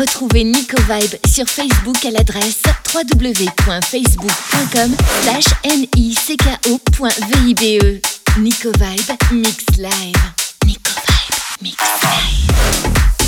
Retrouvez 0.00 0.44
Nico 0.44 0.76
Vibe 0.88 1.16
sur 1.28 1.46
Facebook 1.46 2.02
à 2.06 2.10
l'adresse 2.10 2.62
www.facebook.com 2.94 4.96
slash 5.22 5.44
nicko.vibe. 5.98 8.00
Nico 8.38 8.72
Vibe 8.78 9.12
Mix 9.32 9.64
Live. 9.76 10.16
Nico 10.64 10.90
Vibe 11.06 11.36
Mix 11.60 11.76
Live. 12.02 13.19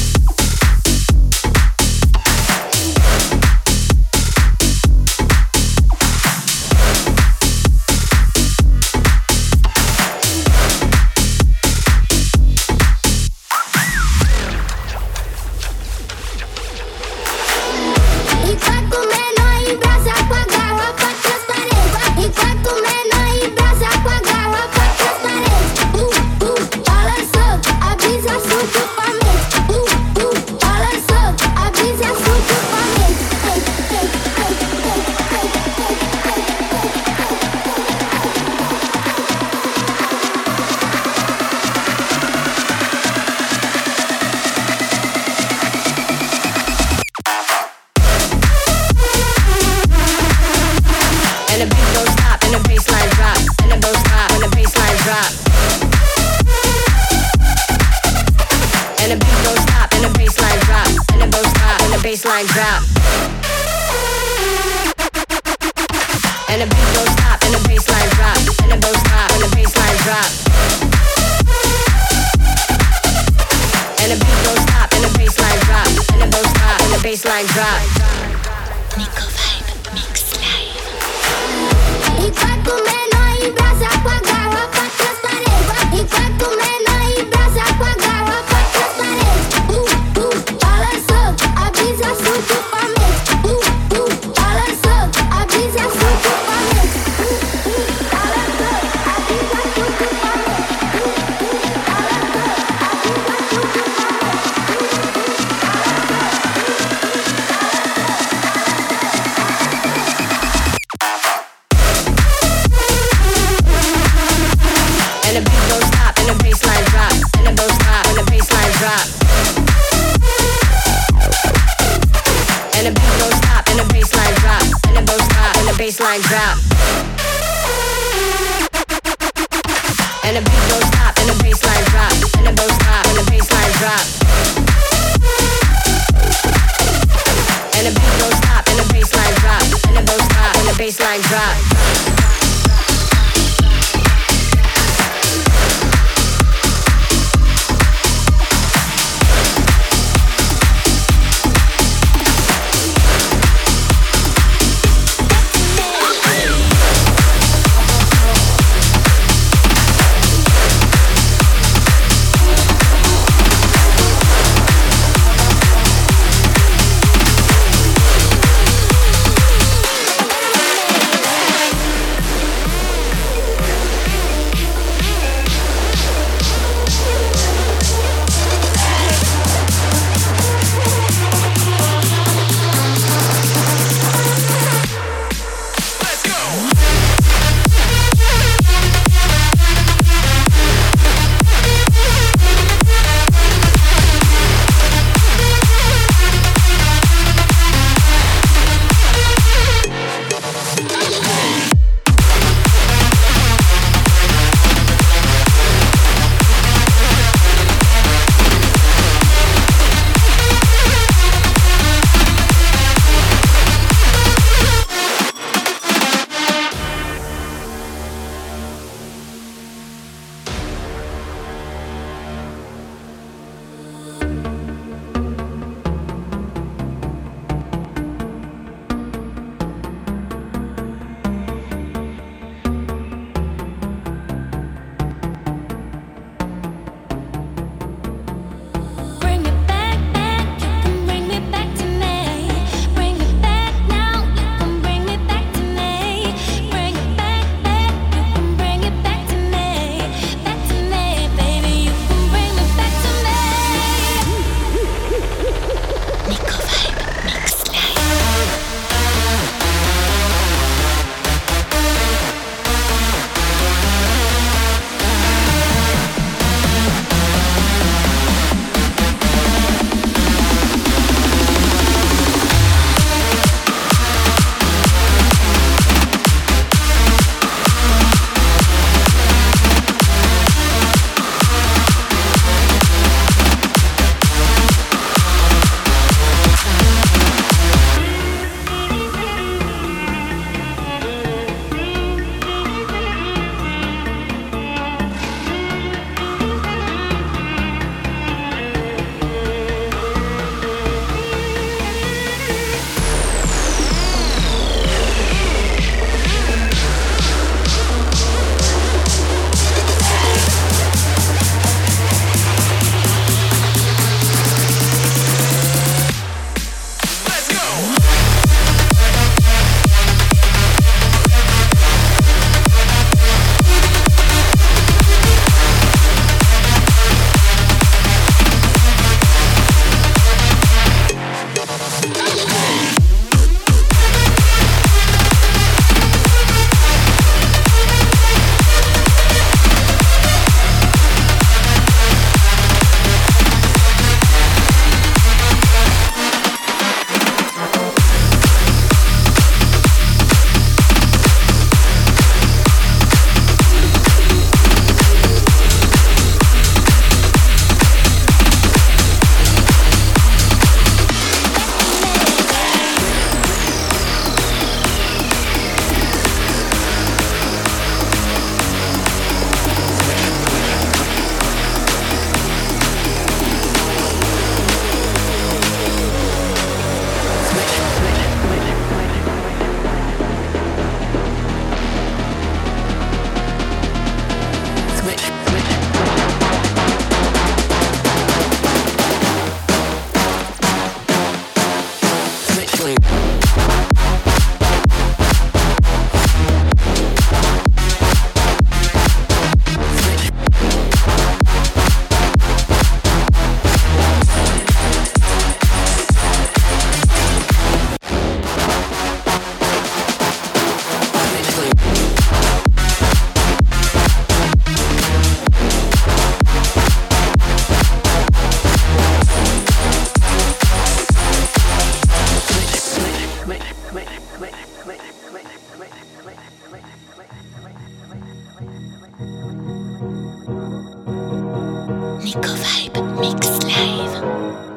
Nico 432.23 432.55
Vibe 432.55 433.03
Mix 433.19 433.59
Live. 433.65 434.72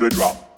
the 0.00 0.10
drop. 0.10 0.55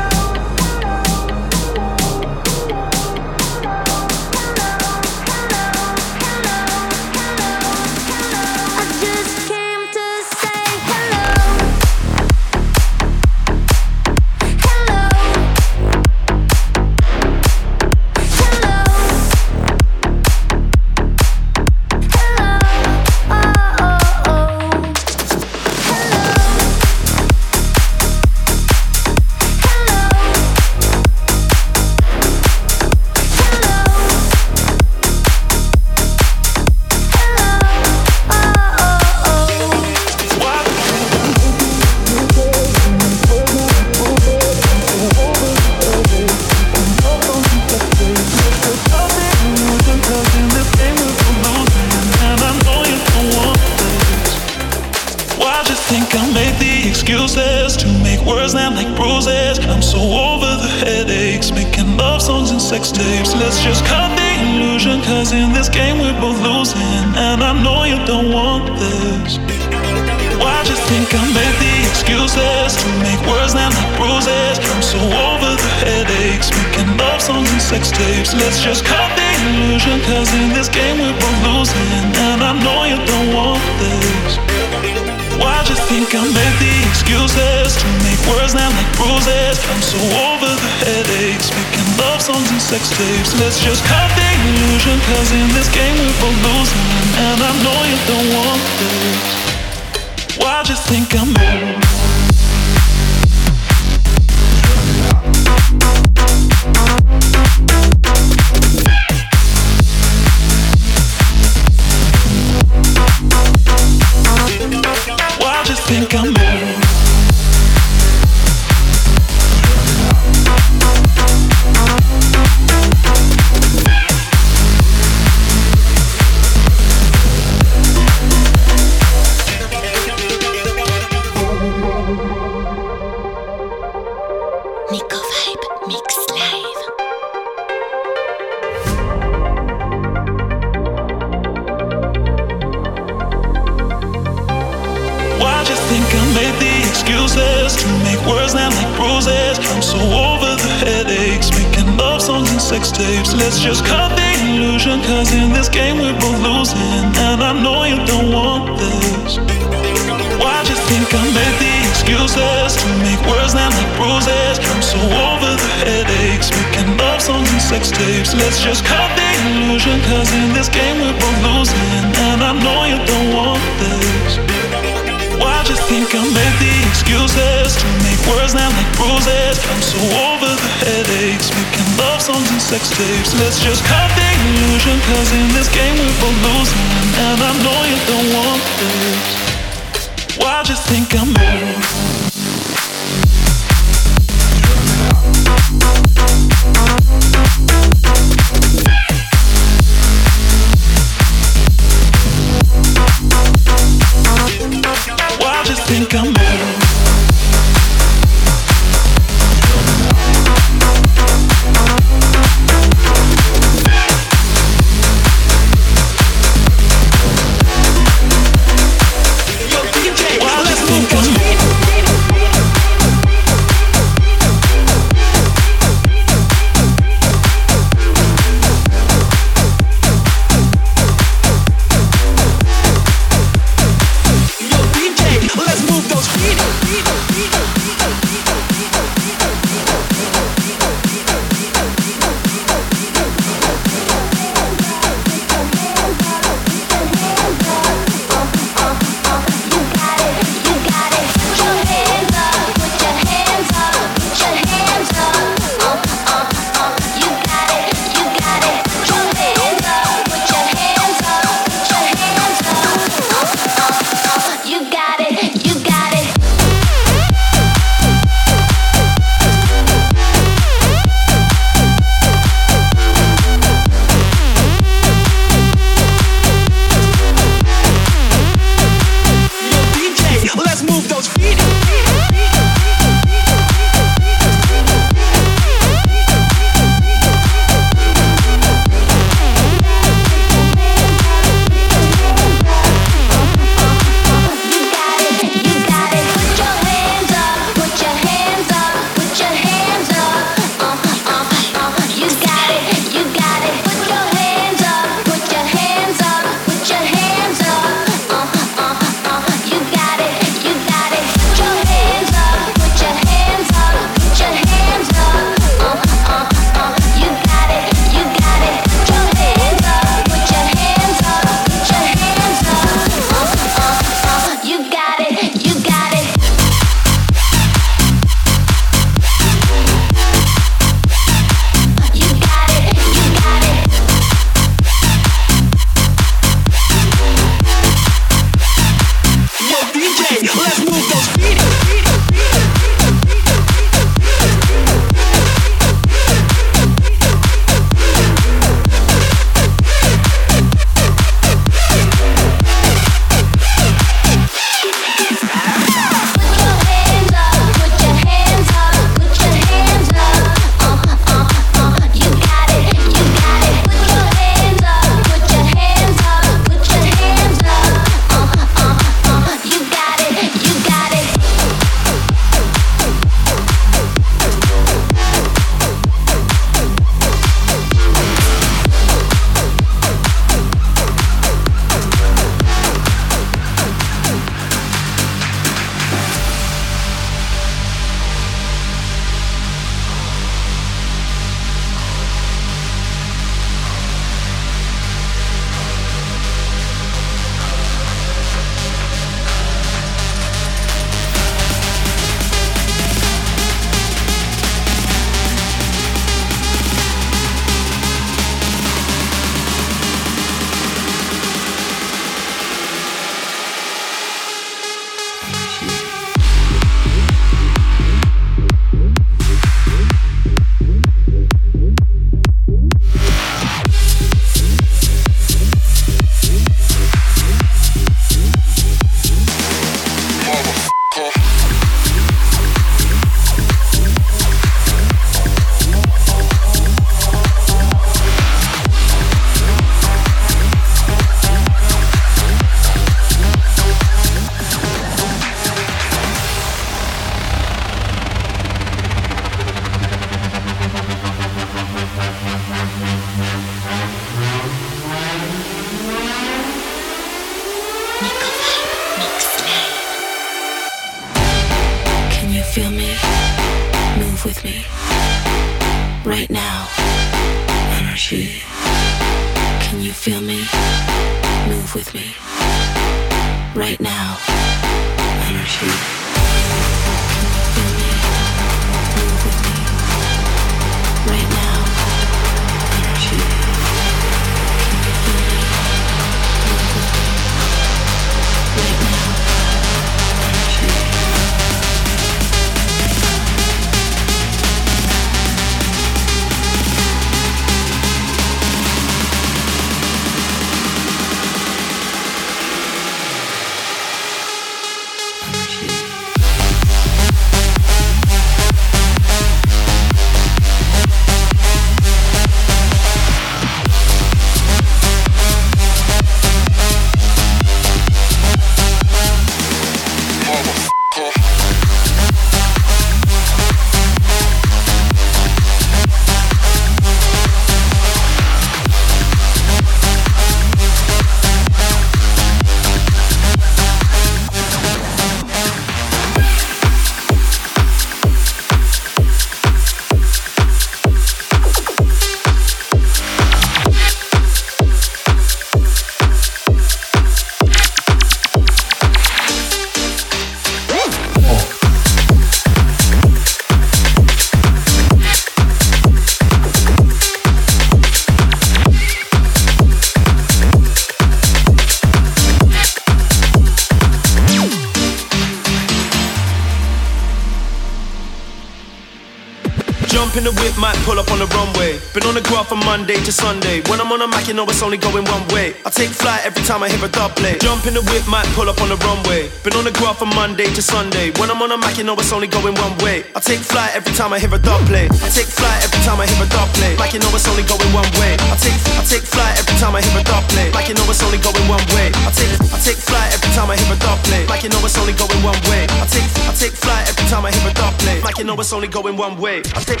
Monday 573.08 573.24
to 573.24 573.32
Sunday. 573.32 573.80
When 573.88 574.00
I'm 574.00 574.12
on 574.12 574.20
a 574.22 574.28
mic, 574.28 574.48
you 574.48 574.54
know 574.54 574.64
it's 574.68 574.82
only 574.82 574.98
going 574.98 575.24
one 575.24 575.44
way. 575.48 575.72
I 575.86 575.90
take 575.90 576.10
flight 576.10 576.44
every 576.44 576.62
time 576.64 576.82
I 576.82 576.88
hear 576.88 577.02
a 577.04 577.08
dub 577.08 577.36
play. 577.36 577.56
Jump 577.58 577.86
in 577.86 577.94
the 577.94 578.02
whip, 578.02 578.26
might 578.28 578.46
pull 578.56 578.68
up 578.68 578.80
on 578.80 578.88
the 578.88 578.96
runway. 579.04 579.48
Been 579.64 579.76
on 579.76 579.84
the 579.84 579.92
graph 579.92 580.18
from 580.18 580.30
Monday 580.34 580.68
to 580.76 580.82
Sunday. 580.82 581.32
When 581.40 581.50
I'm 581.50 581.60
on 581.62 581.72
a 581.72 581.78
mic, 581.78 581.96
you 581.96 582.04
know 582.04 582.16
it's 582.16 582.32
only 582.32 582.48
going 582.48 582.74
one 582.76 582.96
way. 583.04 583.24
I 583.36 583.40
take 583.40 583.60
flight 583.60 583.92
every 583.94 584.12
time 584.12 584.32
I 584.32 584.38
hear 584.38 584.52
a 584.52 584.58
dub 584.58 584.80
play. 584.88 585.08
I 585.08 585.28
take 585.32 585.48
flight 585.48 585.80
every 585.84 586.00
time 586.04 586.20
I 586.20 586.26
hear 586.26 586.40
a 586.42 586.48
dub 586.48 586.68
play. 586.76 586.96
Like 586.96 587.12
you 587.12 587.20
know 587.20 587.30
it's 587.32 587.48
only 587.48 587.64
going 587.64 587.92
one 587.92 588.10
way. 588.20 588.36
I 588.52 588.56
take 588.60 588.76
I 588.96 589.04
take 589.04 589.24
flight 589.24 589.56
every 589.56 589.76
time 589.80 589.94
I 589.96 590.00
hear 590.04 590.20
a 590.20 590.24
dub 590.24 590.44
play. 590.52 590.68
Like 590.72 590.88
you 590.88 590.96
know 590.96 591.04
it's 591.08 591.22
only 591.24 591.38
going 591.40 591.66
one 591.68 591.84
way. 591.92 592.08
I 592.28 592.32
take 592.32 592.56
I 592.72 592.78
take 592.80 593.00
flight 593.00 593.32
every 593.32 593.52
time 593.56 593.68
I 593.68 593.76
hear 593.76 593.92
a 593.92 593.98
dub 594.00 594.18
play. 594.28 594.44
Like 594.48 594.64
you 594.64 594.70
know 594.72 594.80
it's 594.84 594.98
only 594.98 595.14
going 595.16 595.40
one 595.40 595.60
way. 595.68 595.84
I 595.88 596.04
take 596.08 596.28
I 596.48 596.52
take 596.52 596.76
flight 596.76 597.04
every 597.08 597.26
time 597.28 597.44
I 597.44 597.52
hear 597.52 597.68
a 597.68 597.72
dub 597.72 597.94
play. 598.00 598.20
Like 598.24 598.38
you 598.40 598.44
know 598.44 598.56
it's 598.56 598.72
only 598.72 598.88
going 598.88 599.16
one 599.16 599.36
way. 599.36 599.60
I 599.76 599.80
take 599.84 600.00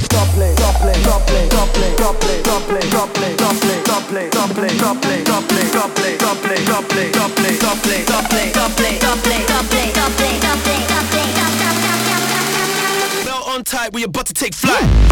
we 13.98 14.04
about 14.04 14.26
to 14.26 14.32
take 14.32 14.54
flight. 14.54 15.08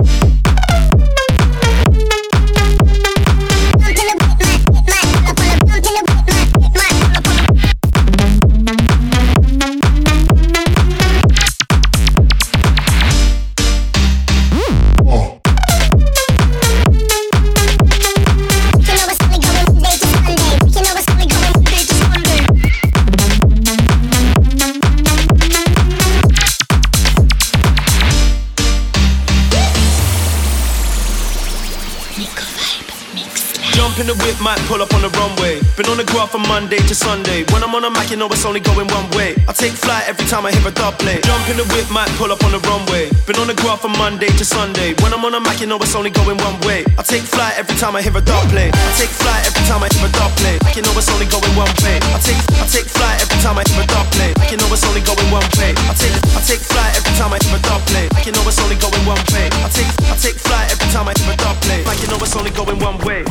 Might 34.47 34.63
pull 34.71 34.79
up 34.79 34.95
on 34.95 35.03
the 35.03 35.11
runway. 35.19 35.59
Been 35.75 35.91
on 35.91 35.97
the 35.97 36.07
graph 36.07 36.31
from 36.31 36.47
Monday 36.47 36.79
to 36.87 36.95
Sunday. 36.95 37.43
When 37.51 37.67
I'm 37.67 37.75
on 37.75 37.83
a 37.83 37.91
mic, 37.91 38.15
you 38.15 38.17
know 38.17 38.31
it's 38.31 38.45
only 38.47 38.61
going 38.61 38.87
one 38.87 39.11
way. 39.17 39.35
I 39.49 39.53
take 39.53 39.75
flight 39.75 40.07
every 40.07 40.27
time 40.31 40.47
I 40.47 40.55
hear 40.55 40.63
a 40.63 40.71
play. 40.71 41.19
Jump 41.27 41.49
in 41.51 41.57
the 41.59 41.67
whip, 41.75 41.91
might 41.91 42.07
pull 42.15 42.31
up 42.31 42.39
on 42.47 42.53
the 42.53 42.63
runway. 42.63 43.11
Been 43.27 43.35
on 43.43 43.51
the 43.51 43.59
graph 43.59 43.83
from 43.83 43.99
Monday 43.99 44.31
to 44.39 44.45
Sunday. 44.45 44.95
When 45.03 45.11
I'm 45.11 45.25
on 45.27 45.35
a 45.35 45.41
mic, 45.43 45.59
you 45.59 45.67
know 45.67 45.83
it's 45.83 45.99
only 45.99 46.15
going 46.15 46.39
one 46.39 46.59
way. 46.63 46.87
I 46.95 47.03
take 47.03 47.27
flight 47.27 47.59
every 47.59 47.75
time 47.77 47.97
I 47.97 48.03
hear 48.07 48.15
a 48.15 48.23
play. 48.23 48.71
I 48.71 48.93
take 48.95 49.11
flight 49.11 49.43
every 49.43 49.65
time 49.67 49.83
I 49.83 49.91
hear 49.91 50.07
a 50.07 50.29
play. 50.39 50.55
You 50.79 50.83
know 50.87 50.95
it's 50.95 51.11
only 51.11 51.27
going 51.27 51.55
one 51.59 51.75
way. 51.83 51.99
I 52.15 52.19
take 52.23 52.39
I 52.63 52.67
take 52.71 52.87
flight 52.87 53.19
every 53.19 53.39
time 53.43 53.59
I 53.59 53.65
hear 53.67 53.83
a 53.83 54.01
play. 54.15 54.31
You 54.53 54.57
know 54.63 54.71
it's 54.71 54.87
only 54.87 55.03
going 55.03 55.29
one 55.35 55.49
way. 55.59 55.75
I 55.75 55.93
take 55.99 56.15
I 56.39 56.41
take 56.47 56.63
flight 56.63 56.95
every 56.95 57.15
time 57.19 57.35
I 57.35 57.43
hear 57.43 57.59
a 57.59 57.77
play. 57.91 58.07
You 58.23 58.31
know 58.31 58.47
it's 58.47 58.63
only 58.63 58.79
going 58.79 59.03
one 59.03 59.23
way. 59.35 59.51
I 59.51 59.69
take 59.75 59.91
I 60.07 60.15
take 60.15 60.39
flight 60.39 60.71
every 60.71 60.89
time 60.95 61.11
I 61.11 61.15
hear 61.19 61.35
a 61.35 61.51
play. 61.67 61.83
You 61.99 62.07
know 62.07 62.21
it's 62.23 62.37
only 62.39 62.55
going 62.55 62.79
one 62.79 63.03
way. 63.03 63.26